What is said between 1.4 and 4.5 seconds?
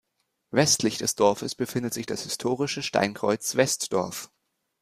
befindet sich das historische Steinkreuz Westdorf.